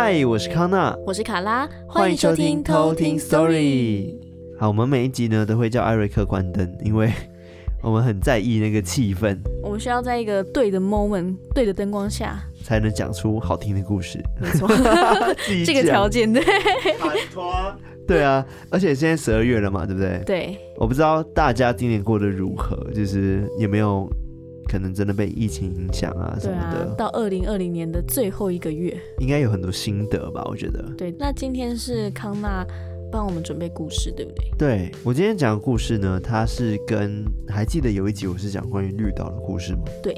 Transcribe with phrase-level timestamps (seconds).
[0.00, 4.14] 嗨，我是康娜，我是卡拉，欢迎收听偷听 Story。
[4.56, 7.12] 好，我们每一集呢都会叫艾瑞克关灯，因为
[7.82, 9.36] 我们很在意那个气氛。
[9.60, 14.22] 我们需要在一个对的 moment、对的灯光下，才能讲出好听的故事。
[14.40, 14.68] 没错，
[15.66, 16.44] 这个条件对。
[18.06, 20.22] 对啊，而且现在十二月了嘛，对不对？
[20.24, 20.58] 对。
[20.76, 24.08] 我不知道大家今年过得如何，就是有没有。
[24.68, 26.90] 可能真的被疫情影响啊什么的。
[26.90, 30.44] 啊、到二零二零年的最后一个月，应该有很多心得吧？
[30.48, 30.84] 我觉得。
[30.96, 32.66] 对，那今天是康纳
[33.10, 34.50] 帮我们准备故事，对不对？
[34.58, 39.82] 对，我今天讲的故事呢，它是跟还记得有一集我是讲关于绿岛的故事吗？
[40.02, 40.14] 对。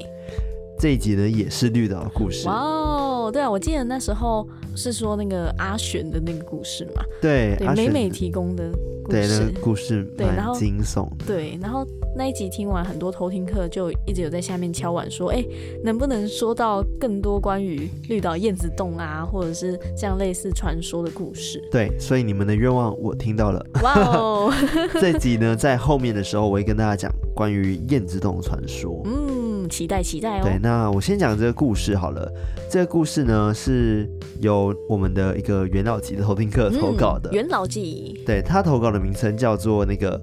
[0.79, 2.47] 这一集呢也是绿岛的故事。
[2.47, 7.03] 哇哦，对啊，我记得那时候是说那个阿璇的那个故事嘛。
[7.21, 8.71] 对，对，美美提供的
[9.11, 9.27] 故事。
[9.27, 11.25] 对，那个故事蛮惊悚的。
[11.25, 11.85] 对，然后。
[12.13, 15.47] 那一集听完，很多偷听客就一直有在下面敲碗说：“哎、欸，
[15.81, 23.65] 能不能说到更多关于绿岛燕子洞啊，或者是这样类似传说的故事？”对，所以你们的愿望我听到了。
[23.81, 24.53] 哇哦！
[24.99, 29.01] 这集呢，在后面的时候，我会跟大家讲关于燕子洞的传说。
[29.05, 29.30] 嗯，
[29.71, 30.41] 期待期待哦。
[30.43, 32.31] 对，那我先讲这个故事好了。
[32.69, 34.07] 这个故事呢，是
[34.41, 37.31] 由我们的一个元老级的投听客投稿的。
[37.31, 38.21] 嗯、元老级。
[38.25, 40.21] 对，他投稿的名称叫做那个。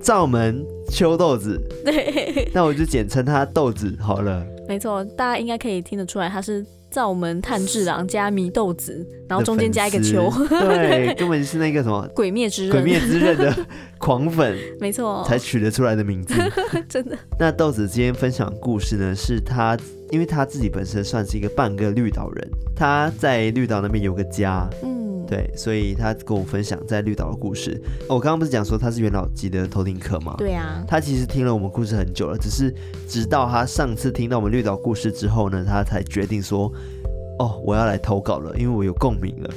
[0.00, 4.46] 灶门秋豆子，对， 那我就简称他豆子好了。
[4.68, 6.64] 没错，大家应该可以听得出来，他是
[6.98, 13.56] 灶门炭治郎加祢豆子，然后中间加一个球， 对，根本是那个什么鬼灭之刃，鬼灭之刃的
[13.98, 16.34] 狂粉， 没错，才取得出来的名字，
[16.90, 17.16] 真的。
[17.38, 19.78] 那豆子今天分享故事呢，是他，
[20.10, 24.97] 因为他自己本身算是一个半个绿岛人，他在绿岛那边有个家，嗯。
[25.28, 27.78] 对，所以他跟我分享在绿岛的故事。
[28.08, 30.34] 哦，我刚刚不是讲说他是元老级的偷听客吗？
[30.38, 32.74] 对啊，他其实听了我们故事很久了，只是
[33.06, 36.72] 直到他上次听到我们绿岛故事之后呢，他才决定说，
[37.38, 39.50] 哦，我要来投稿了，因为我有共鸣了。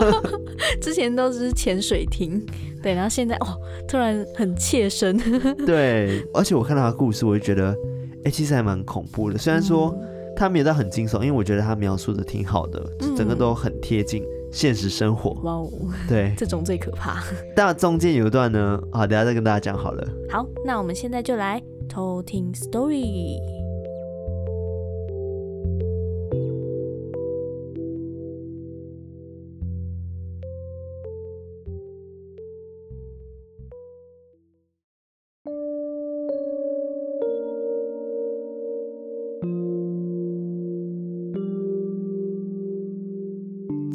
[0.80, 2.42] 之前都是潜水听，
[2.82, 5.16] 对，然后现在哦，突然很切身。
[5.66, 7.76] 对，而且我看到他的故事，我就觉得，
[8.24, 9.36] 哎，其实还蛮恐怖的。
[9.36, 9.94] 虽然说
[10.34, 12.82] 他没有到很惊悚，因为我觉得他描述的挺好的，
[13.16, 14.24] 整个都很贴近。
[14.56, 15.70] 现实生活，哇哦，
[16.08, 17.22] 对， 这种最可怕。
[17.54, 20.08] 但中间有一段呢，啊，等下再跟大家讲好了。
[20.30, 23.36] 好，那我们现在就来偷听 story。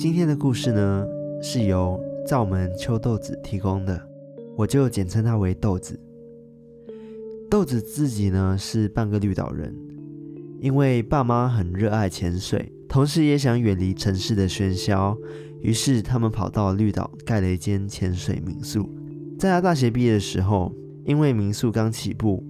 [0.01, 1.05] 今天的故事呢，
[1.43, 4.01] 是由灶门秋豆子提供的，
[4.57, 5.95] 我就简称他为豆子。
[7.51, 9.71] 豆子自己呢是半个绿岛人，
[10.59, 15.15] 因为爸妈很热爱潜水，同时也想远离城市的喧嚣，
[15.61, 18.89] 于是他们跑到绿岛盖了一间潜水民宿。
[19.37, 20.73] 在他大学毕业的时候，
[21.05, 22.43] 因为民宿刚起步，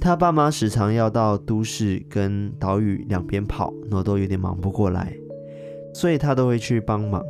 [0.00, 5.14] 他爸妈时常要到都市跟岛屿两边跑，我都有点忙不过来。
[5.96, 7.24] 所以他都会去帮忙。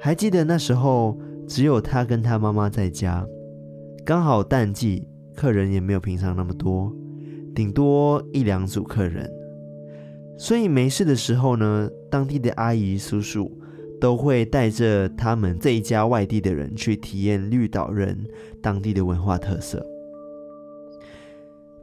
[0.00, 1.14] 还记得那时候
[1.46, 3.26] 只有他跟他妈妈在家，
[4.02, 5.06] 刚好淡季，
[5.36, 6.90] 客人也没有平常那么多，
[7.54, 9.30] 顶多一两组客人。
[10.38, 13.52] 所以没事的时候呢，当地的阿姨叔叔
[14.00, 18.26] 都会带着他们这一家外地的人去体验绿岛人
[18.62, 19.84] 当地的文化特色，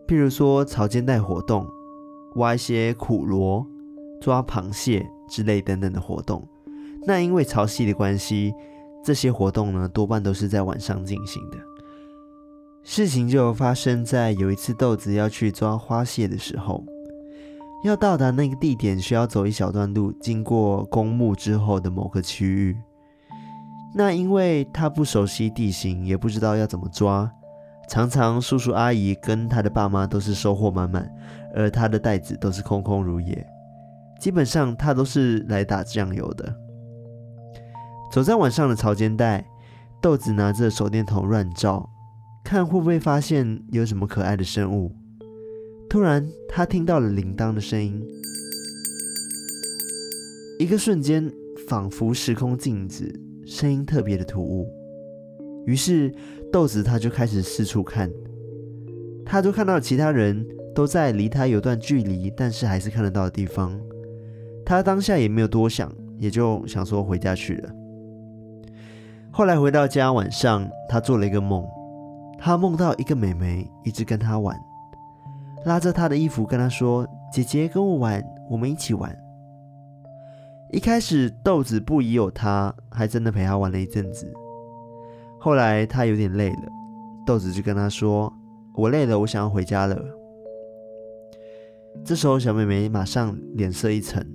[0.07, 1.67] 譬如说潮间带活动，
[2.37, 3.63] 挖一些苦螺，
[4.19, 5.07] 抓螃蟹。
[5.27, 6.47] 之类等等的活动，
[7.05, 8.53] 那因为潮汐的关系，
[9.03, 11.57] 这些活动呢多半都是在晚上进行的。
[12.83, 16.83] 事情就发生在有一次豆子要去抓花蟹的时候，
[17.83, 22.77] 要到达那个地点需要走一小段路，经过公墓之后的某个区域。
[23.93, 27.29] 那因为他不熟悉地形，也不知道要怎么抓，
[27.89, 31.09] 常常叔叔阿姨跟他的爸妈都是收获满满，
[31.55, 33.45] 而他的袋子都是空空如也。
[34.19, 36.55] 基本上他都是来打酱油的。
[38.11, 39.45] 走在晚上的潮间带，
[40.01, 41.89] 豆子拿着手电筒乱照，
[42.43, 44.95] 看会不会发现有什么可爱的生物。
[45.89, 48.01] 突然，他听到了铃铛的声音，
[50.59, 51.31] 一个瞬间，
[51.67, 53.13] 仿佛时空静止，
[53.45, 54.67] 声音特别的突兀。
[55.65, 56.13] 于是，
[56.51, 58.11] 豆子他就开始四处看，
[59.25, 63.77] 他就看到其他人都在离他有段距离，但是还是看得到的地方。
[64.67, 67.71] 他当下也没有多想，也就想说回家去了。
[69.31, 71.65] 后来回到家，晚上他做了一个梦，
[72.37, 74.53] 他梦到一个妹妹一直跟他玩，
[75.63, 79.17] 拉着他的衣服跟他说：“姐姐跟我玩，我们一起玩。”
[80.73, 84.29] 一开始豆子不疑有他，还真的陪他玩了一阵子。
[85.39, 86.63] 后来他有点累了，
[87.25, 88.33] 豆子就跟他说
[88.75, 89.97] ：“我累了，我想要回家了。”
[92.03, 94.29] 这时候小妹妹马上脸色一沉：“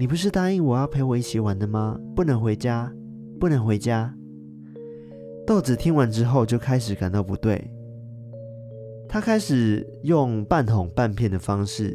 [0.00, 2.00] 你不是答应我要陪我一起玩的吗？
[2.16, 2.90] 不能回家，
[3.38, 4.16] 不能回家。”
[5.46, 7.70] 豆子听完之后就开始感到不对，
[9.06, 11.94] 他开始用半哄半骗的方式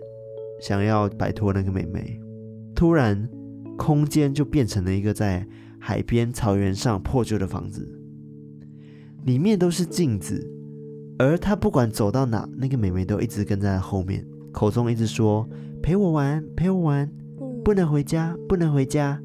[0.62, 2.22] 想要摆脱那个妹妹。
[2.76, 3.28] 突然，
[3.76, 5.44] 空间就变成了一个在
[5.80, 7.90] 海边草原上破旧的房子，
[9.24, 10.48] 里面都是镜子，
[11.18, 15.50] 而他不管走到哪，那个妹妹都一直跟在后面，口中一直说
[15.82, 17.12] ：“陪我玩，陪我玩，
[17.66, 19.20] 不能回家，不能回家。”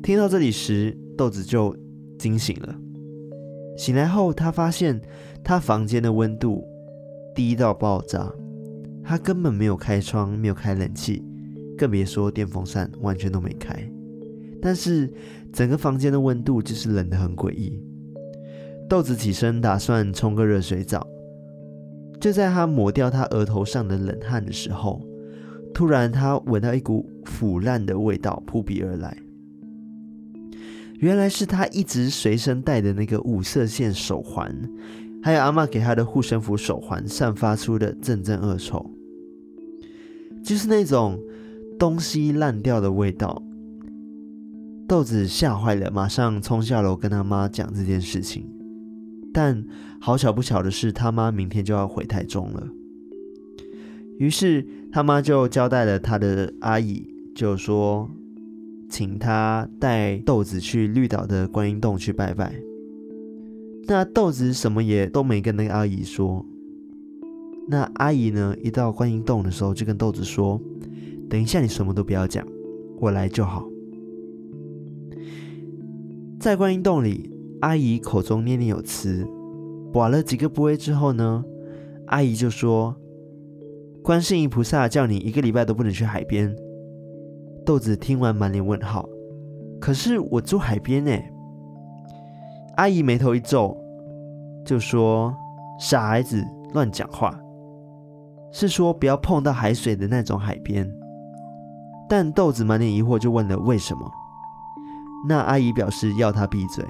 [0.00, 1.76] 听到这里时，豆子就
[2.16, 2.72] 惊醒了。
[3.76, 5.00] 醒来后，他发现
[5.42, 6.64] 他房间的温度
[7.34, 8.32] 低到爆炸，
[9.02, 11.20] 他根本没有开窗，没有开冷气。
[11.76, 13.76] 更别说电风扇完全都没开，
[14.62, 15.12] 但是
[15.52, 17.82] 整个房间的温度就是冷得很诡异。
[18.88, 21.04] 豆子起身打算冲个热水澡，
[22.20, 25.02] 就在他抹掉他额头上的冷汗的时候，
[25.74, 29.14] 突然他闻到一股腐烂的味道扑鼻而来。
[31.00, 34.56] 原来是他一直随身带的那个五色线手环，
[35.22, 38.90] 还有阿嬷给他的护身符手环散发出的阵阵恶臭，
[40.42, 41.18] 就是那种。
[41.76, 43.42] 东西烂掉的味道，
[44.86, 48.48] 豆子吓坏了，马上冲下楼跟他妈讲这件事情。
[49.32, 49.66] 但
[50.00, 52.68] 好巧不巧的是，他妈明天就要回台中了。
[54.20, 57.04] 于是他妈就交代了他的阿姨，
[57.34, 58.08] 就说
[58.88, 62.54] 请他带豆子去绿岛的观音洞去拜拜。
[63.88, 66.46] 那豆子什么也都没跟那个阿姨说。
[67.66, 70.62] 那阿姨呢，一到观音洞的时候，就跟豆子说。
[71.28, 72.46] 等一下，你什么都不要讲，
[73.00, 73.64] 我来就好。
[76.38, 77.28] 在观音洞里，
[77.62, 79.26] 阿姨口中念念有词，
[79.92, 81.44] 拔了几个筊位之后呢，
[82.06, 82.94] 阿姨就说
[84.04, 86.54] ：“观世音菩萨叫你一个礼拜都不能去海边。”
[87.64, 89.08] 豆子听完满脸问号，
[89.80, 91.10] 可是我住海边呢。
[92.76, 93.74] 阿姨眉头一皱，
[94.62, 95.34] 就说
[95.80, 97.34] ：“傻孩子，乱讲话，
[98.52, 100.86] 是说不要碰到海水的那种海边。”
[102.06, 104.12] 但豆子满脸疑惑，就问了为什么。
[105.26, 106.84] 那阿姨表示要他闭嘴，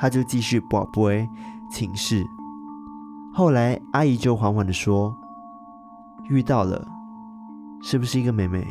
[0.00, 1.28] 他就继续跋杯
[1.70, 2.24] 请示。
[3.34, 5.14] 后来阿姨就缓缓地说
[6.28, 6.86] ：“遇到了，
[7.82, 8.66] 是不是一个妹妹？”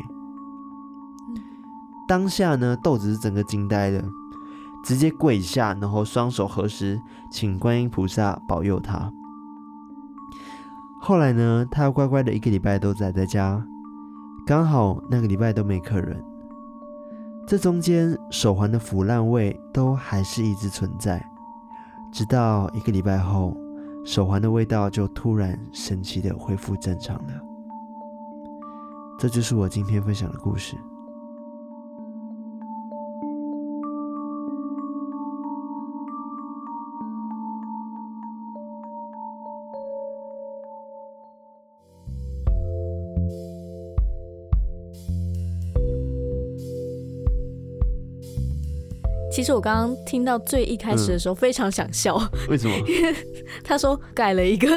[2.08, 4.00] 当下呢，豆子是整个惊呆了，
[4.84, 7.00] 直接跪下，然后双手合十，
[7.32, 9.12] 请观音菩萨保佑他。
[11.00, 13.64] 后来呢，他乖乖的一个礼拜都宅在家。
[14.46, 16.22] 刚好那个礼拜都没客人，
[17.44, 21.20] 这中间手环的腐烂味都还是一直存在，
[22.12, 23.56] 直到一个礼拜后，
[24.04, 27.45] 手环的味道就突然神奇的恢复正常了。
[29.18, 30.76] 这就是我今天分享的故事。
[49.46, 52.16] 实我刚刚听到最一开始的时候，非常想笑。
[52.48, 52.76] 为什么？
[52.86, 53.14] 因 为
[53.62, 54.68] 他说改了一个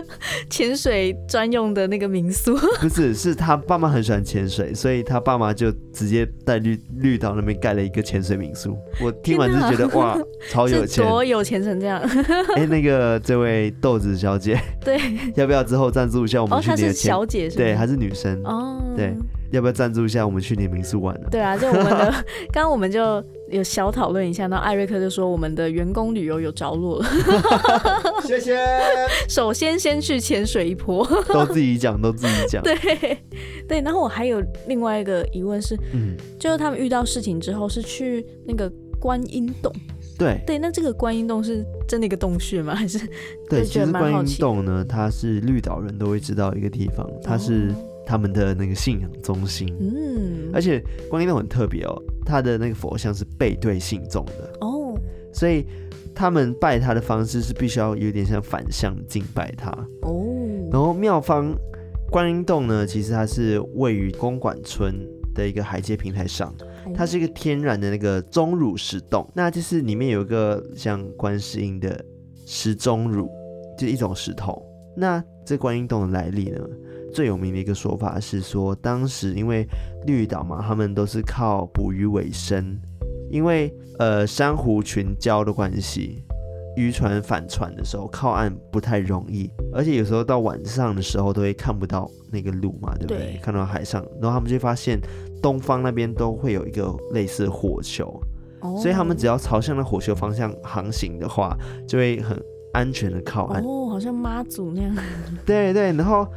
[0.50, 2.58] 潜水专用的那个民宿。
[2.80, 8.78] 不是，是他爸妈很喜欢潜水，所以他爸妈就直接在绿绿岛那边盖了一个潜水民宿。
[9.02, 10.18] 我听完就觉得哇，
[10.50, 12.00] 超有钱，多有钱成这样。
[12.56, 15.00] 哎，那个这位豆子小姐，对，
[15.36, 16.84] 要不要之后赞助一下我们去你的？
[16.84, 17.50] 哦，她是小姐？
[17.50, 19.16] 对，还是女生哦，对。
[19.51, 21.27] 要不要赞助一下我们去你民宿玩呢？
[21.32, 22.12] 对啊，就我们的，
[22.53, 27.06] 刚刚我们就有小讨论一下，然后艾瑞克就说我们的员工旅游有着落了。
[28.24, 28.58] 谢谢。
[29.27, 31.06] 首先先去潜水一波。
[31.27, 32.62] 都自己讲，都自己讲。
[32.62, 32.75] 对
[33.68, 39.74] 对，然后我还有另外一个疑问是，嗯，就是他们遇到事情之后是去那个观音洞。
[40.18, 42.75] 对对，那这个观音洞是真的一个洞穴吗？
[42.75, 43.00] 还是？
[43.50, 47.74] 对，其实观音洞呢，它是绿岛人都会知道一个地方，它是。
[48.10, 54.51] 哦他们的那个信仰中心，嗯，而且观音洞很特别哦，他的那个佛像是背对信众的。
[54.62, 54.98] 哦，
[55.32, 55.63] 所以
[56.16, 59.70] 他们拜他的方式是必须要有点像反向敬拜他。
[60.01, 60.25] 哦。
[60.72, 61.56] 然后妙方
[62.10, 64.96] 观音洞呢，其实它是位于公馆村
[65.36, 66.51] 的一个海阶平台上，
[66.96, 72.04] 它是一个天然的那个钟乳石洞，那就是里面有一个像观世音的
[72.48, 73.30] 石钟乳，
[73.78, 74.66] 就是一种石头。
[74.98, 76.60] 那这观音洞的来历呢？
[77.13, 79.68] 最有名的一个说法是说，当时因为
[80.06, 82.78] 绿岛嘛，他们都是靠捕鱼为生，
[83.30, 86.24] 因为呃珊瑚群礁的关系，
[86.78, 93.18] 渔船返船的时候靠岸不太容易，而且有时候到晚上的时候都会看不到那个路嘛，对不对？
[93.18, 95.00] 对看到海上，然后他们就发现
[95.42, 98.22] 东方那边都会有一个类似火球，
[98.62, 102.42] 哦，所以他们只要朝向那火球方向航行的话，就会很
[102.74, 103.63] 安全的靠岸。
[103.63, 104.96] 哦，好像妈祖那样。
[105.46, 106.28] 对对，然后。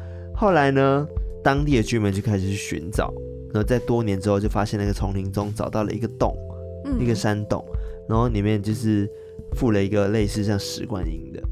[0.42, 1.06] 后来呢，
[1.40, 3.14] 当地的居民就开始去寻找，
[3.54, 6.36] 然后在多年之后就发现那个丛林中找到了一个洞，
[6.84, 7.64] 嗯、一个山洞，
[8.08, 9.08] 然后里面就是
[9.54, 11.42] 附了一个类似像石观音的，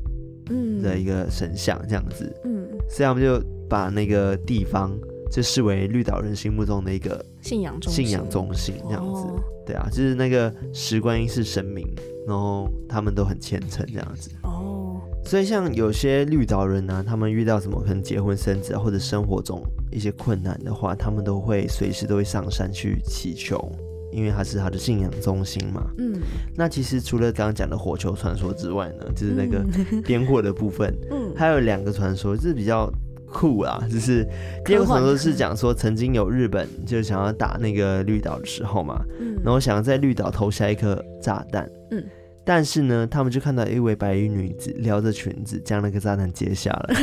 [0.51, 4.91] 嗯，的一个神像这样子，嗯，所以他们就把那个地方
[5.31, 11.87] 就视为绿岛人心目中的一个信仰中心，信仰中心这样子，哦、对啊，就是那个石观音是神明，
[12.27, 14.60] 然后他们都很虔诚这样子，哦。
[15.31, 23.71] 所以，像有些绿岛人呢、啊，他们遇到什么可能结婚生子或者生活中一些困难的话，他们都会随时都会上山去祈求，
[24.11, 25.89] 因为它是他的信仰中心嘛。
[25.99, 26.19] 嗯。
[26.57, 29.65] 那其实除了刚刚讲的火球传说之外呢，就是那个
[30.03, 32.93] 点火的部分，嗯，还有两个传说，就是比较
[33.33, 33.81] 酷啊。
[33.89, 34.27] 就是
[34.65, 42.05] 第二个传说是讲说，曾经有日本就想要打那个绿岛的时候嘛，嗯，然后想要在绿岛投下一颗炸弹，嗯。
[42.53, 46.97] 但是呢，他们就看到一位白衣女子撩着裙子将那个炸弹接下来，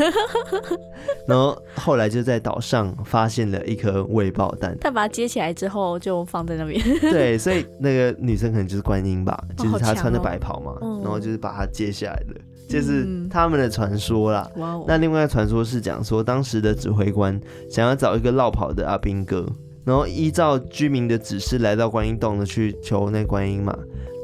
[1.25, 4.77] 然后后来就在岛上发现了一颗未爆弹。
[4.81, 6.77] 他把它接起来之后就放在那边。
[6.99, 12.35] 对，所以那个女生可能就是观音吧，哦、就是她穿着白袍嘛，哦、然后就是把它接下来的，
[12.67, 14.51] 就是他们的传说啦。
[14.57, 17.39] 嗯、那另外一个传说是讲说，当时的指挥官
[17.69, 19.45] 想要找一个落跑的阿兵哥，
[19.85, 23.73] 然后依照居民的指示来到观音洞的去求那观音嘛。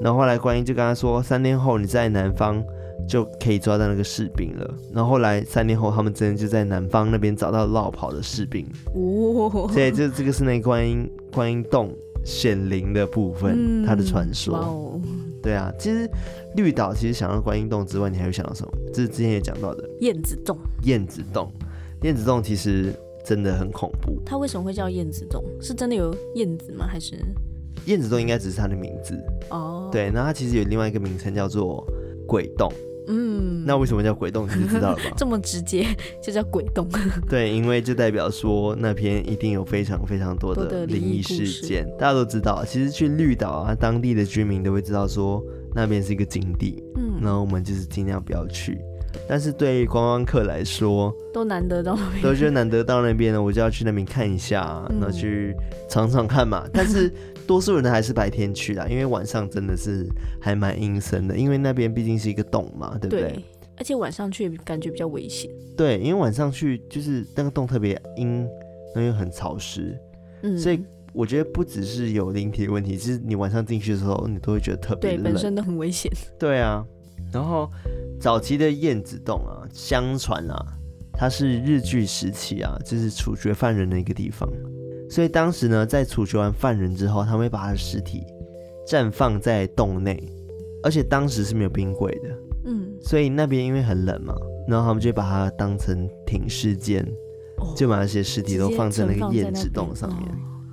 [0.04, 2.62] 然后后来观音就跟他说，三天后你在南方
[3.08, 4.74] 就可以抓到那个士兵了。
[4.92, 8.68] 然后后来三天后，他们真的就在南方那边找到落跑的士兵。
[8.94, 11.90] 哦，所以这这个是那观音观音洞
[12.26, 14.58] 显灵的部分，它、嗯、的传说。
[14.58, 15.02] 哦、
[15.42, 16.06] 对啊，其实
[16.58, 18.72] 绿岛其实想到观音洞之外，你还会想到什么？
[18.94, 20.58] 这是之前也讲到的燕子洞。
[20.84, 21.50] 燕子洞，
[22.02, 22.94] 燕子洞其实
[23.24, 24.22] 真的很恐怖。
[24.26, 25.42] 它为什么会叫燕子洞？
[25.62, 26.86] 是真的有燕子吗？
[26.86, 27.18] 还是？
[27.86, 29.18] 燕子洞应该只是它的名字。
[29.50, 31.86] 哦，对，那它其实有另外一个名称叫做
[32.28, 32.72] 鬼洞，
[33.08, 35.04] 嗯，那为什么叫鬼洞，你就知道了吧？
[35.18, 35.86] 这么直接
[36.22, 36.88] 就叫鬼洞，
[37.30, 45.44] 对，因为就代表说那边一定有非常非常多的灵异事件，大家都知道，其实去绿岛啊，当地的居民都会知道说
[45.75, 48.80] 那边是一个禁地，嗯，然后我们就是尽量不要去，
[49.28, 55.54] 但是对观光客来说，都难得到那边，都觉得难得到那边呢，我就要去那边看一下，然后去
[55.90, 57.12] 尝尝看嘛，但是。
[57.46, 60.08] 多数人还是白天去啦，因为晚上真的是
[60.42, 63.22] 还蛮阴森的，因为那边毕竟是一个洞嘛，对不对？
[63.22, 63.44] 对，
[63.78, 65.50] 而且晚上去感觉比较危险。
[65.78, 68.48] 对，因为晚上去就是那个洞特别阴，
[68.96, 69.98] 那又很潮湿，
[70.44, 70.80] 嗯，所以
[71.14, 76.12] 我觉得不只是有灵体的问题，就是你晚上进去的时候，你都会觉得特别冷，对，本身都很危险。
[76.40, 76.86] 对啊，
[77.32, 77.70] 然后
[78.20, 80.66] 早期的燕子洞啊，相传啊，
[81.14, 84.50] 它是日据时期啊，就是处决犯人的一个地方。
[85.13, 88.24] 所以当时呢，在处决完犯人之后，他们会把他的尸体
[88.88, 90.17] 暂放在洞内，
[90.82, 92.29] 而且当时是没有冰柜的，
[92.65, 94.34] 嗯，所以那边因为很冷嘛，
[94.67, 97.08] 然后他们就会把它当成停尸间，
[97.60, 100.22] 哦、就把那些尸体都放在那个燕子洞上面。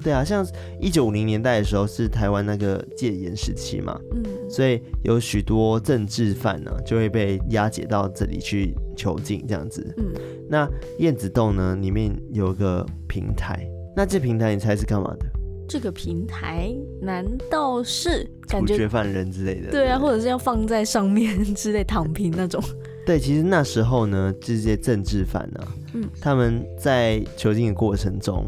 [0.02, 0.42] 对啊，像
[0.80, 10.14] 一九五零年代的时候是台湾那个戒严时期嘛，嗯，所以有许多政治犯呢、啊、就会被押解到这里去囚禁这样子，嗯，
[10.48, 10.66] 那
[10.98, 13.70] 燕子洞呢里面有个平台。
[13.96, 15.26] 那这平台你猜是干嘛的？
[15.68, 19.70] 这个平台难道是感觉犯人之类的？
[19.70, 22.60] 对啊，或者是要放在上面之类躺平 那种？
[23.06, 28.44] 对，其实那时候呢，这些政治犯呢、啊，嗯，他们在囚禁的过程中，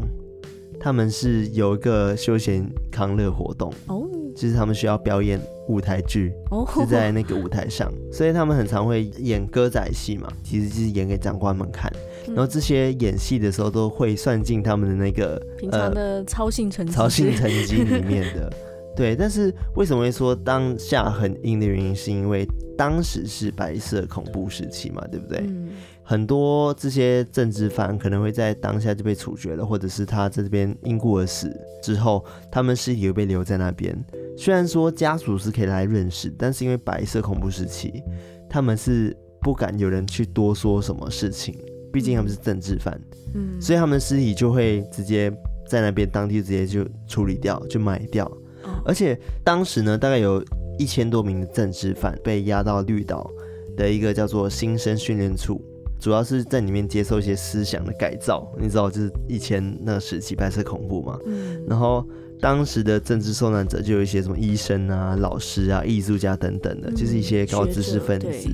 [0.79, 11.91] 他们是有一个休闲康乐活动哦，就是他们需要表演舞台剧哦，是在那个舞台上， 所以他们很常会演歌仔戏嘛，其实就是演给长官们看。
[12.27, 18.51] 然后这些演戏的时候都会算进他们的那个平常的操性成绩、操行成绩里面的。
[18.95, 25.39] 对，但是为什么会说当下很阴的原因，是因为当时是白色恐怖时期嘛，对不对？
[25.39, 25.69] 嗯、
[26.03, 31.51] 很多这些政治犯可能会在当下就被处决了，或者是他在这边因故而死
[31.81, 33.97] 之后，他们尸体会被留在那边。
[34.37, 38.03] 虽然说家属是可以来认识，但是因为白色恐怖时期，
[38.49, 41.55] 他们是不敢有人去多说什么事情。
[41.91, 42.99] 毕竟他们是政治犯，
[43.35, 45.31] 嗯，所以他们的尸体就会直接
[45.67, 48.25] 在那边当地直接就处理掉，就埋掉。
[48.63, 50.43] 哦、而且当时呢，大概有
[50.79, 53.29] 一千多名的政治犯被押到绿岛
[53.77, 55.61] 的一个叫做新生训练处
[55.99, 58.51] 主要是在里面接受一些思想的改造。
[58.59, 61.19] 你知道，就是以前那个时期白色恐怖嘛。
[61.27, 61.63] 嗯。
[61.67, 62.03] 然后
[62.43, 68.49] 当时的政治受难者就有一些什么医生啊、老师啊、艺术家等等的，嗯、就是一些高知识分子。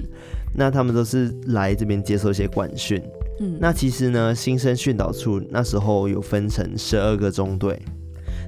[0.56, 3.02] 那他们都是来这边接受一些管训。
[3.40, 3.58] 嗯。
[3.60, 7.82] 那其实呢，新生训导处那时候有分成十二个中队。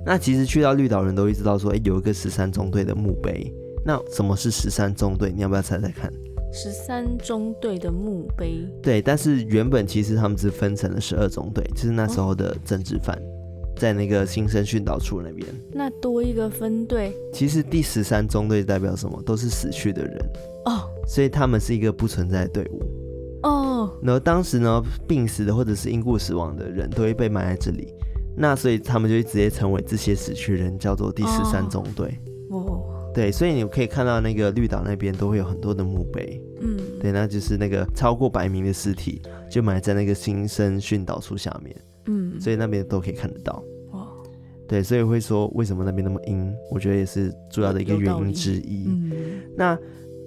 [0.05, 3.51] 那其实去到绿岛人都会知道说，哎，有一个十三中队的墓碑。
[3.83, 5.31] 那什么是十三中队？
[5.35, 6.13] 你要不要猜猜看？
[6.53, 8.67] 十三中队的墓碑。
[8.83, 13.30] 对，但是原本其实他们只分成了十二中队，就是那时候的政治犯，哦、
[13.81, 15.47] 在那个新生训导处那边。
[15.71, 17.11] 那多一个分队。
[17.33, 19.19] 其实第十三中队代表什么？
[19.23, 20.15] 都是死去的人
[20.65, 22.83] 哦，所以他们是一个不存在的队伍
[23.41, 23.91] 哦。
[24.03, 27.91] 然后当时呢，病死的或者是因故死亡的人都会被埋在这里，
[28.37, 32.15] 那所以他们就会直接成为这些死去人叫做第十三中队
[32.51, 32.59] 哦。
[32.59, 43.63] 哦对，所以你可以看到那个绿岛那边都会有很多的墓碑，嗯，对，那就是那个超过百名的尸体就埋在那个新生训导处下面，嗯，所以那边都可以看得到。
[43.91, 44.07] 哇，
[44.67, 48.85] 对，所以会说为什么那边那么阴，我觉得也是主要的一个原因之一。
[48.87, 49.77] 嗯，那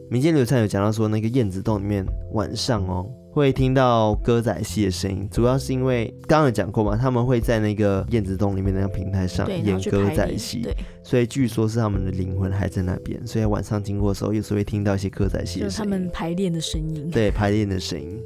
[0.08, 3.10] 民间流传有讲到说，那个燕子洞里面晚上哦。
[3.34, 10.64] 会听到歌仔戏的声音，主要是因为刚刚有讲过嘛，他们会在那个燕子洞里面那个平台上演歌仔戏，
[11.02, 18.22] 所以据说是他们的灵魂还在那边，所以晚上经过的时候，有时候会听到一些歌仔戏的声音，他们排练的声音，对，排练的声音，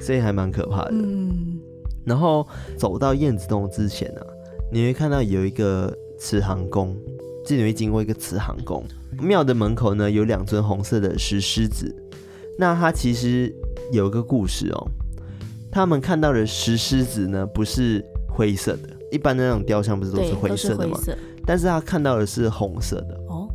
[0.00, 0.92] 所以还蛮可怕的。
[0.92, 1.51] 嗯，
[2.04, 4.26] 然后走到燕子洞之前呢、啊，
[4.72, 6.96] 你会看到有一个慈航宫，
[7.44, 8.84] 这里会经过一个慈航宫，
[9.20, 11.94] 庙的门口呢有两尊红色的石狮子，
[12.58, 13.54] 那它其实。
[13.90, 14.88] 有一个故事哦，
[15.70, 20.98] 他们看到的石狮子呢，不是灰色的，一般的那种雕像不是都是灰色的吗？
[21.44, 23.14] 但是他看到的是红色的。
[23.28, 23.46] 哦，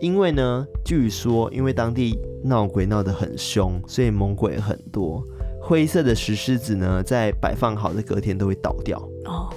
[0.00, 5.24] 因为呢，据说因为当地闹鬼闹得很凶，所以猛鬼很多，
[5.64, 8.98] 灰色的石狮子呢，在摆放好的隔天都会倒掉。
[9.24, 9.48] 哦，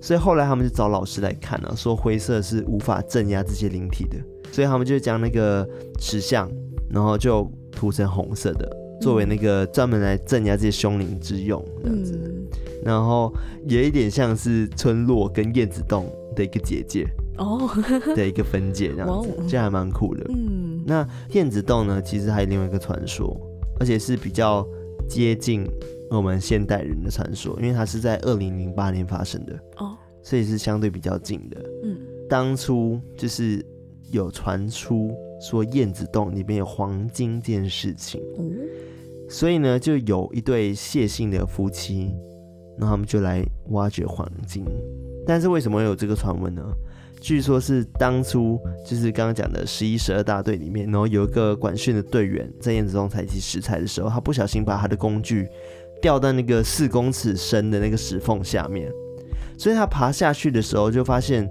[0.00, 4.18] 所以后来他们就找老师来看了，说灰色是无法镇压这些灵体的，
[4.52, 5.66] 所以他们就将那个
[5.98, 6.50] 石像，
[6.90, 8.70] 然后就涂成红色的。
[9.00, 12.46] 作为那个专门来镇压这些凶灵之用，这样子，嗯、
[12.84, 13.34] 然后
[13.66, 17.06] 有一点像是村落跟燕子洞的一个结界。
[17.36, 17.68] 哦，
[18.14, 20.24] 的一个分界这样子，这还蛮酷的。
[20.28, 23.36] 嗯，那燕子洞呢，其实还有另外一个传说，
[23.80, 24.66] 而且是比较
[25.08, 25.66] 接近
[26.10, 31.60] 我们现代人的传说，因为它是在二零零八年发生的哦，所以是相对比较近的。
[31.84, 33.64] 嗯，当初就是
[34.10, 38.22] 有传出说燕子洞里面有黄金这件事情。
[38.38, 38.52] 嗯
[39.26, 42.14] 所以呢，就有一对谢姓的夫妻，
[42.78, 44.62] 然后他们就来挖掘黄金。
[45.26, 46.62] 但是为什么会有这个传闻呢？
[47.20, 55.48] 据说是当初就是刚刚讲的十一、十二大队里面，然后有一个管训的队员在燕子中采集石材的时候，他不小心把他的工具
[56.02, 58.90] 掉到那个四公尺深的那个石缝下面，
[59.56, 61.48] 所以他爬下去的时候就发现，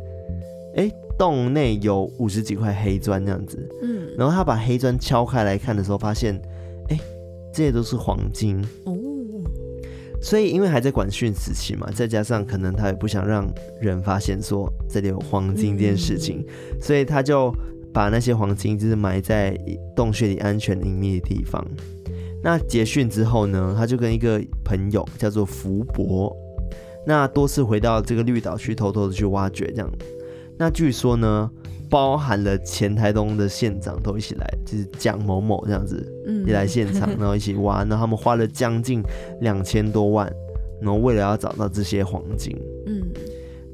[0.76, 3.58] 哎，洞内有五十几块黑砖这样子。
[3.82, 6.40] 嗯，然后他把黑砖敲开来看的时候，发现，
[6.90, 7.00] 哎。
[7.56, 8.98] 这些都是黄金哦，
[10.24, 13.46] 所以因为还在管训时期嘛，再加上可能他也不想让
[13.82, 16.44] 人发现说这里有黄金这件事情，
[16.82, 17.54] 所以他就
[17.94, 19.54] 把那些黄金就是埋在
[19.94, 21.64] 洞穴里安全隐秘的地方。
[22.42, 26.34] 那结训之后呢，他就跟一个朋友叫做福伯，
[27.06, 29.92] 那多次回到这个绿岛去偷偷的去挖掘这样。
[30.58, 31.52] 那据说呢。
[31.90, 39.04] 包含了前台东的县长都一起来，就是蒋某某这样子，嗯，也来现场，然后一起挖， 然后他们花了将近
[39.42, 40.32] 两千多万，
[40.82, 43.04] 然后为了要找到这些黄金，嗯，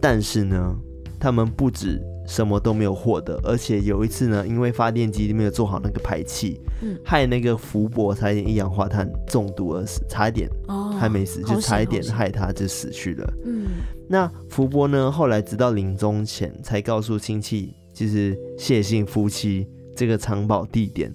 [0.01, 0.75] 但是呢，
[1.19, 13.67] 他们不止什么都没有获得，而且有一次呢，因为发电机没有做好那个排气，嗯，害那个福伯差一点一氧化碳中毒而死，差一点，哦，还没死，就差一点害他就死去了，嗯，
[14.07, 17.73] 那福伯呢，后来直到临终前才告诉亲戚。
[17.99, 21.13] 就是谢姓夫妻这个藏宝地点，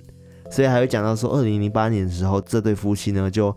[0.50, 3.56] 所以还会讲到说，二零零八年的时候，这对夫妻呢就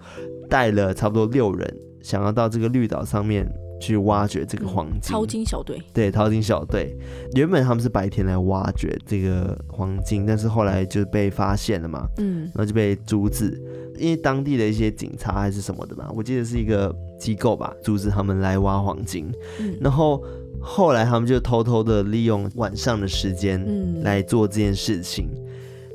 [0.49, 3.45] 带了差不多六人，想要到这个绿岛上面
[3.81, 5.11] 去挖掘这个黄金。
[5.11, 5.77] 淘金小队。
[5.93, 6.97] 对，淘金小队。
[7.33, 13.61] 原本他们是白天来挖掘这个黄金，但是后来就被发现了嘛，嗯，然后就被阻止，
[13.99, 20.23] 因为当地的一些警察还是什么的嘛，我记得是一个机构吧，阻止他们来挖黄金，嗯，然后。
[20.67, 25.29] 后来他们就偷偷的利用晚上的时间嗯来做这件事情。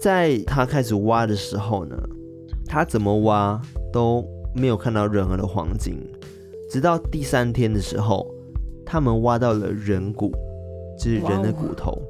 [0.00, 1.94] 在他开始挖的时候呢，
[2.66, 3.60] 他怎么挖
[3.92, 5.96] 都没有看到任何的黄金。
[6.70, 8.26] 直到第三天的时候，
[8.84, 10.32] 他们挖到了人骨，
[10.98, 12.00] 就是人的骨头。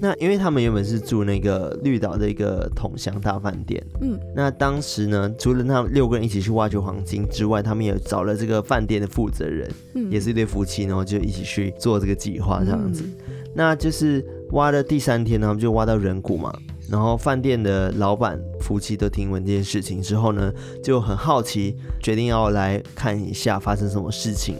[0.00, 13.04] 那因为他们原本是住那个绿岛的一个统祥大饭店，嗯，那当时呢，除了他们六个人一起去挖掘黄金之外，他们也找了这个饭店的负责人，嗯，也是一对夫妻，然后就一起去做这个计划这样子。
[13.06, 13.14] 嗯、
[13.54, 16.52] 那就是挖的第三天呢，他们就挖到人骨嘛。
[16.88, 20.52] 然后饭店的老板夫妻都听闻这件事情之后呢，
[20.84, 24.54] 就很好奇，决定要来看一下发生什么事情。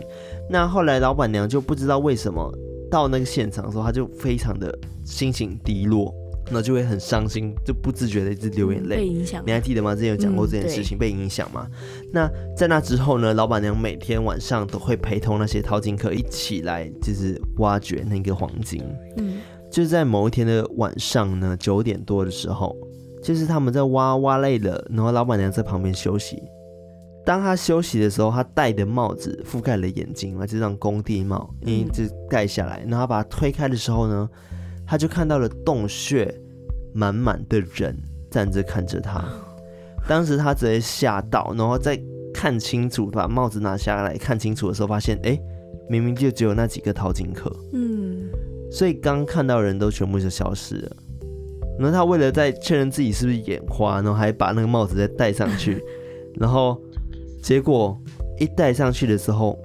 [0.51, 2.53] 那后来老板娘就不知道为什么
[2.91, 6.15] 到那个现场的时候，他就非常的心情低落，
[6.51, 8.97] 那就会很伤心，就不自觉的一直流眼泪。
[8.97, 9.95] 被影响，你还记得吗？
[9.95, 11.67] 之前有讲过这件事情，嗯、被影响吗？
[12.13, 18.83] 那在那之后呢，老板娘每天晚上都会陪同那些淘金客一起来，就是挖掘那个黄金。
[19.17, 19.39] 嗯。
[19.69, 22.75] 就是在某一天的晚上呢，九点多的时候，
[23.23, 26.41] 就是他们在挖挖累了，然后老板娘在旁边休息。
[27.27, 32.83] 当他休息的时候，他戴的帽子覆盖了眼睛嘛，这张工地帽，一直盖下来。
[32.89, 34.31] 然后把它推开的时候呢，
[34.87, 36.33] 他就看到了洞穴
[36.95, 37.95] 满满的人
[38.31, 39.25] 站着看着他。
[40.07, 42.01] 当时他直接吓到，然后再
[42.33, 45.37] 看清楚，把帽子拿下来看清楚的时候，发现哎，
[45.91, 47.53] 明明就只有那几个淘金客。
[47.73, 48.29] 嗯。
[48.71, 50.97] 所以刚看到人都全部就消失了，
[51.79, 55.83] 然后他为了再确认自己是不是眼花，然后还把那个帽子再戴上去，
[56.39, 56.81] 然后
[57.47, 57.97] 结果
[58.41, 59.57] 一戴上去的时候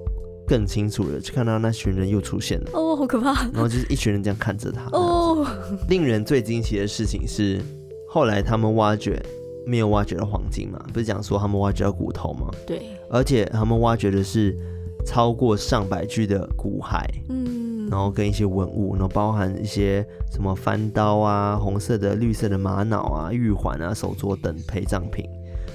[0.46, 2.70] 更清楚了，就看到那群人又出现了。
[2.74, 3.32] 哦，好可怕！
[3.52, 4.88] 然后就是一群人这样看着他。
[4.92, 5.44] 哦，
[5.88, 7.60] 令人最惊奇的事情是，
[8.08, 9.20] 后来他们挖掘
[9.66, 10.80] 没有挖掘到黄金嘛？
[10.92, 12.52] 不是讲说他们挖掘到骨头吗？
[12.64, 12.82] 对。
[13.10, 14.56] 而且他们挖掘的是
[15.04, 17.04] 超过上百具的骨骸。
[17.30, 17.88] 嗯。
[17.90, 25.28] 然后跟一些文物，然后包含一些什么翻刀啊、红色的、绿色的玛瑙啊、玉环啊、手镯等陪葬品，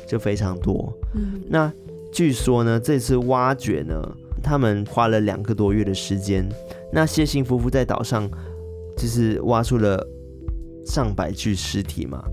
[0.07, 0.93] 就非常多。
[1.13, 1.69] 嗯，那
[2.11, 4.01] 据说呢，这次挖掘呢，
[4.41, 6.47] 他们花了两个多月的时间。
[6.91, 8.29] 那谢姓夫妇在岛上
[8.95, 10.05] 就是挖出了
[10.85, 12.23] 上百具尸体嘛，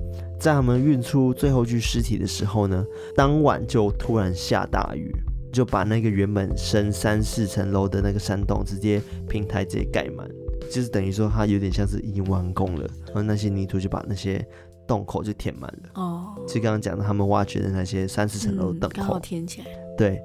[0.40, 2.84] 在他们运出最后具尸体的时候呢，
[3.16, 5.10] 当晚就突然下大雨。
[5.52, 10.28] 就把那个原本深三四层楼的那个山洞，直接平台直接盖满，
[10.68, 14.44] 就是等于说它有点像是已经完工了，然后那些泥土就把那些
[14.86, 15.90] 洞口就填满了。
[15.94, 19.66] 哦，就刚刚讲的他们挖掘的那些三四层楼的洞口，刚好填起来。
[19.96, 20.20] 对，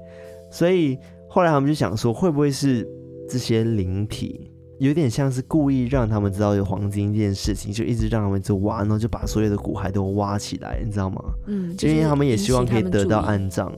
[0.50, 2.86] 所以后来他们就想说，会不会是
[3.28, 11.22] 这些灵体有点像是故意让他们知道有黄金这件事情，就一直让他们就挖，然后就把所有的骨骸都挖起来，你知道吗？
[11.46, 13.72] 嗯，因为他们也希望可以得到安葬。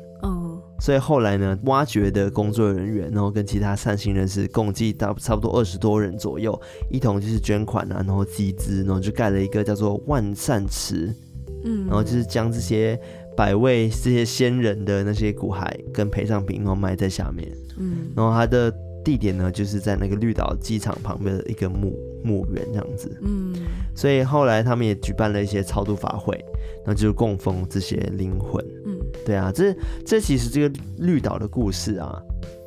[0.83, 11.15] 所以后来呢，挖掘的工作人员，然后跟其他善心人士共计到差不多二十多人左右，一同就是捐款啊，然后集资，然后就盖了一个叫做万善池，
[11.63, 12.99] 嗯，然后就是将这些
[13.37, 18.69] 百位这些先人的那些骨骸跟陪葬品，然后埋在下面，嗯，然后它的
[19.05, 23.55] 地点呢，就是在那个绿岛机场旁边的一个墓墓园这样子，嗯，
[23.95, 26.35] 所以后来他们也举办了一些超度法会，
[26.79, 28.92] 然后就是供奉这些灵魂，嗯。
[29.25, 32.21] 对啊，这这其实这个绿岛的故事啊，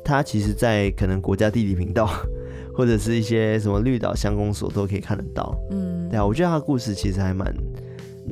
[0.04, 2.08] 它其实，在可能国家地理频道
[2.74, 5.56] 或者是一些什么绿岛乡公所都可以看得到。
[5.70, 7.54] 嗯，对啊，我觉得它的故事其实还蛮，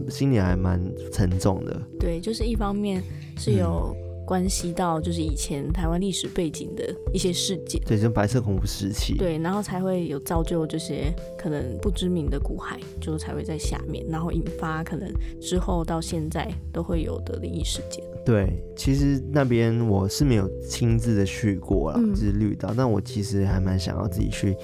[0.09, 0.81] 心里还蛮
[1.13, 1.81] 沉重的。
[1.99, 3.03] 对，就是一方面
[3.37, 3.95] 是有。
[4.25, 18.03] 嗯关系到就是以前台湾历史背景的一些事件，对，就白色恐怖时期，对，然后才会有造就这些可能不知名的骨骸，就才会在下面，然后引发可能之后到现在都会有的灵异事件。
[18.25, 24.57] 对，其实那边我是没有亲自的去过啦，就是绿岛，但我其实还蛮想要自己去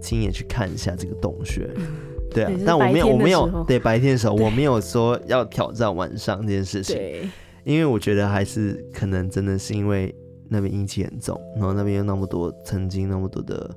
[0.00, 1.68] 亲眼去看一下这个洞穴。
[1.74, 1.86] 嗯、
[2.30, 6.94] 对啊， 但我没有，我没有，对，白天的时候我没有说要挑战晚上这件事情。
[6.94, 7.28] 对。
[7.64, 10.14] 因为我觉得还是可能真的是因为
[10.48, 13.68] 那边阴气很重，然后那边有那么多曾经那么多的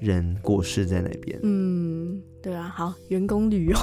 [0.00, 1.38] 人过世在那边。
[1.42, 3.76] 嗯，对啊，好，员工旅游，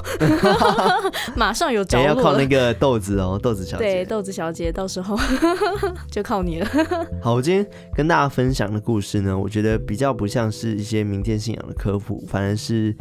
[1.38, 2.08] 马上有着落。
[2.08, 3.84] 要靠那个豆子哦，豆子小姐。
[3.84, 5.18] 对，豆子小姐，到时候
[6.12, 6.68] 就靠你了。
[7.22, 12.94] 好，我今天跟大家分享的故事呢，我觉得比较不像是一些民间信仰的科普，反而是。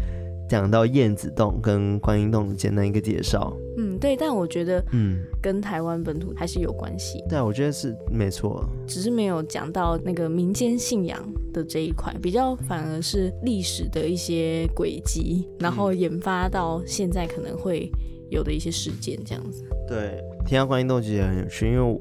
[0.51, 7.23] 讲到燕子洞跟观音洞的简单一个介绍，嗯，对，但我觉得，嗯，跟台湾本土还是有关系。
[7.29, 17.89] 对，我觉得是没错，只是没有讲到那个民间信仰的这一块，比较反而是历史的一些轨迹，然后研发到现在可能会
[18.29, 19.63] 有的一些事件这样子。
[19.87, 22.01] 对，听到观音洞其实很有趣，因为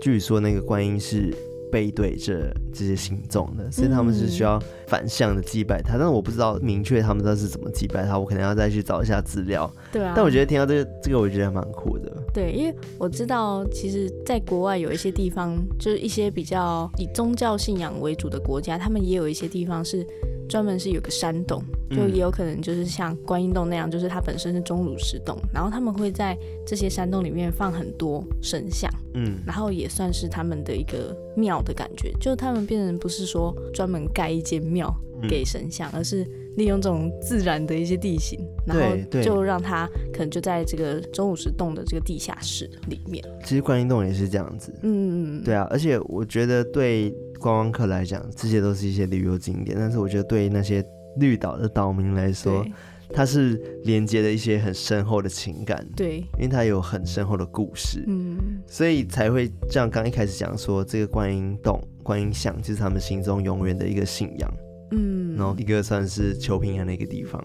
[0.00, 1.30] 据说那个观音是。
[1.70, 9.70] 背对着这些信众的，所以他们是需要反向的祭拜他，嗯、但是我不知道明确他们知道是怎么祭拜他，我可能要再去找一下资料。
[9.92, 12.12] 对啊，但我觉得听到这个这个，我觉得还蛮酷的。
[12.32, 20.06] 对，因为我知道，其实，在国外有一些地方，就是一些比较以宗教信仰为主的国家，他们也有一些地方是
[20.50, 26.36] 专门是有个山洞，就也有可能就是像观音洞那样，就是它本身是钟乳石洞，然后他们会在
[26.66, 34.92] 这些山洞里面放很多神像，嗯，然后也算是他们的一个庙的感觉，就他们变成不是说专门盖一间庙
[35.28, 36.26] 给神像，而是。
[36.56, 38.36] 利用这种自然的一些地形，
[38.66, 43.24] 然后就让它可能就在这个钟乳石洞的这个地下室里面。
[43.44, 45.66] 其实观音洞也是这样子，嗯，对啊。
[45.70, 50.84] 而且我觉得对观光客来讲，这些都是一些旅游景点，但是我觉得对那些
[51.18, 52.64] 绿岛的岛民来说，
[53.12, 64.50] 它是连接了一些很深厚的情感，对，因为它有很深厚的故事，嗯，所以才会像刚一开始讲说，这个观音洞、观音像就是他们心中永远的一个信仰。
[64.92, 67.40] 嗯，然后一个算是求平安的一个地方，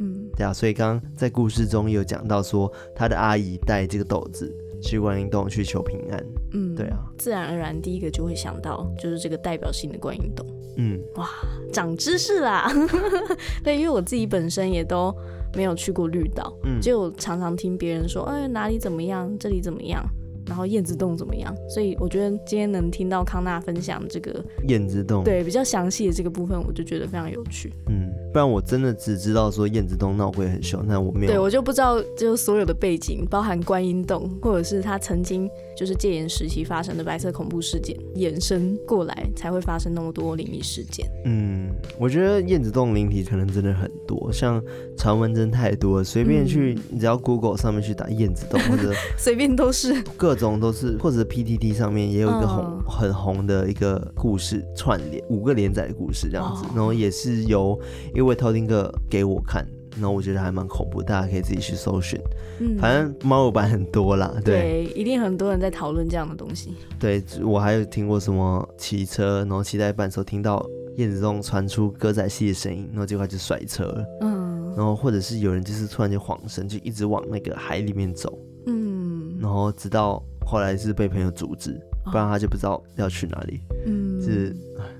[0.00, 11.28] 嗯，对啊，所以刚刚在故事中有讲到说，他的阿姨带这个豆子去观音洞去求平安，嗯，对啊，自然而然第一个就会想到就是这个代表性的观音洞，嗯，哇，
[11.72, 12.70] 长知识啦，
[13.64, 15.14] 对，因为我自己本身也都
[15.54, 20.04] 没有去过绿岛，嗯，就常常听别人说，哎，哪里怎么样，这里怎么样。
[20.46, 21.54] 然后燕子洞怎么样？
[21.68, 27.70] 所以我觉得今天能听到康纳分享这个燕子洞，对比较详细的这个部分，我就觉得非常有趣。
[27.90, 41.04] 嗯，不然我真的只知道说燕子洞闹鬼很凶，但我没有，对我就不知道就所有的背景，包含观音洞，或者是他曾经就是戒严时期发生的白色恐怖事件延伸过来，才会发生那么多灵异事件。
[41.24, 44.62] 嗯，我觉得燕子洞灵体可能真的很多，像
[44.96, 50.36] 传闻真太多了，随便去，嗯、你只要 Google 上面去打燕子洞，或者 随便都是各。
[50.36, 57.76] 种都是，或者 PTT 上面也有一个红、嗯、很红的一个故事串联，五个连载的故事这样子，哦、然后也是由
[58.14, 62.20] 一位偷听客给我看，然后我觉得还蛮恐怖，大家可以自己去搜寻。
[62.60, 66.74] 嗯，反正猫友版很多啦，对，对，一定很多人在讨论这样的东西。
[66.98, 70.64] 对，我还有听过什么骑车，然后骑在半时候听到
[70.96, 74.04] 燕子中传出歌仔戏的声音，然后结果就甩车了。
[74.22, 78.36] 嗯，然后或者是有人就是突然间晃神，就一直往那个海里面走。
[78.66, 83.60] 嗯，然后直到后来是被朋友阻止，不然他就不知道要去哪里。
[83.86, 84.54] 嗯，是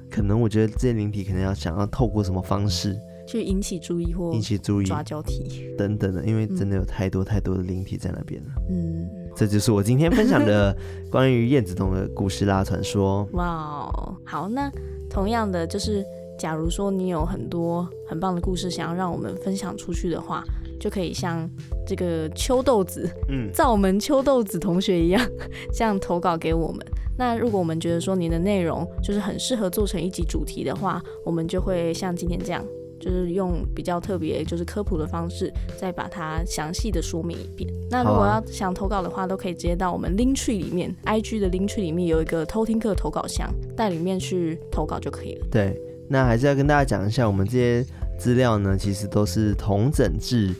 [0.08, 2.96] 可能我觉得这些灵体可能要想要透过什么方式
[3.28, 5.44] 去引起注意或引起注意抓交替
[5.76, 8.48] 等等的，因为真的有太多太多的灵体在那边了。
[8.70, 10.74] 嗯，这就是我今天分享的
[11.12, 13.28] 关于燕子洞的故事啦，传说。
[13.34, 13.92] 哇，
[14.24, 14.70] 好，那
[15.10, 16.02] 同样的就是，
[16.38, 20.42] 假如说你有很多很棒的故事想要让我们分享出去的话。
[20.80, 21.50] 就可以像
[21.84, 25.20] 这个秋豆子，嗯，灶门秋豆子同学一样，
[25.74, 26.86] 这样投稿给我们。
[27.18, 32.64] 那如果我们觉得说您的内容就是很适合做成一集主题的话，我们就会像今天这样，
[33.00, 37.72] 就是用比较特别就是科普的方式，再把它详细的说明一遍。
[37.90, 45.46] 那如果要想投稿的话，都可以直接到我们 Linktree 里面，IG 的 Linktree 里面有一个偷听课投稿箱，在里面去投稿就可以了。
[45.50, 47.84] 对，那还是要跟大家讲一下，我们这些
[48.18, 50.54] 资料呢，其实都是同整至。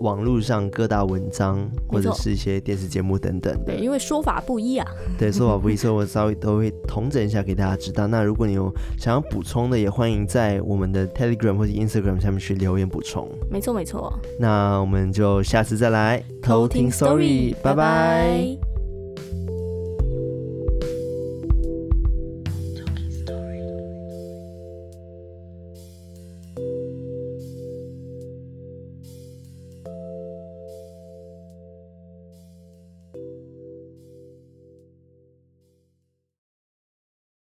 [0.00, 4.86] 网络上各大文章或者是一些电视节目等等的，对，因为说法不一啊，
[5.18, 8.06] 对，说法不一，所以我稍微 都会统整一下给大家知道。
[8.06, 13.28] 那如果你有想要补充的，也欢迎在我们的 Telegram 或者 Instagram 下面去留言补充。
[13.50, 18.63] 没错没错，那我们就下次再来偷听 Story，拜拜。